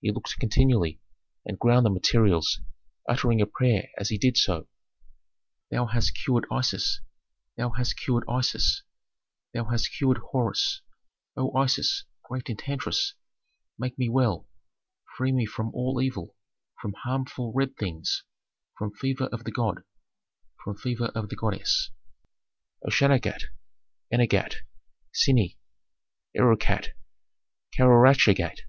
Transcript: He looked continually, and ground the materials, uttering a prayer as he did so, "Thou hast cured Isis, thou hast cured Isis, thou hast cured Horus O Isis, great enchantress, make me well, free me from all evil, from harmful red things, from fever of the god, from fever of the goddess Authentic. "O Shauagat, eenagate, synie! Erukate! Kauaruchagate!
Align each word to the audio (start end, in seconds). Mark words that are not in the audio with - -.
He 0.00 0.12
looked 0.12 0.38
continually, 0.38 1.00
and 1.44 1.58
ground 1.58 1.84
the 1.84 1.90
materials, 1.90 2.60
uttering 3.08 3.40
a 3.40 3.46
prayer 3.46 3.88
as 3.98 4.08
he 4.08 4.16
did 4.16 4.36
so, 4.36 4.68
"Thou 5.68 5.86
hast 5.86 6.14
cured 6.14 6.46
Isis, 6.48 7.00
thou 7.56 7.70
hast 7.70 7.96
cured 7.98 8.22
Isis, 8.28 8.84
thou 9.52 9.64
hast 9.64 9.90
cured 9.92 10.18
Horus 10.30 10.80
O 11.36 11.52
Isis, 11.56 12.04
great 12.22 12.48
enchantress, 12.48 13.14
make 13.76 13.98
me 13.98 14.08
well, 14.08 14.48
free 15.16 15.32
me 15.32 15.44
from 15.44 15.74
all 15.74 16.00
evil, 16.00 16.36
from 16.80 16.92
harmful 16.98 17.52
red 17.52 17.76
things, 17.76 18.22
from 18.78 18.94
fever 18.94 19.24
of 19.32 19.42
the 19.42 19.50
god, 19.50 19.82
from 20.62 20.76
fever 20.76 21.06
of 21.16 21.30
the 21.30 21.34
goddess 21.36 21.90
Authentic. 22.84 23.24
"O 23.26 23.30
Shauagat, 23.32 23.44
eenagate, 24.12 24.62
synie! 25.12 25.56
Erukate! 26.38 26.90
Kauaruchagate! 27.76 28.60